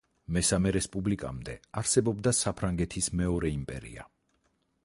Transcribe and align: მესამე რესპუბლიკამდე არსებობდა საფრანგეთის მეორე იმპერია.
მესამე 0.35 0.71
რესპუბლიკამდე 0.77 1.55
არსებობდა 1.83 2.35
საფრანგეთის 2.39 3.11
მეორე 3.23 3.53
იმპერია. 3.59 4.09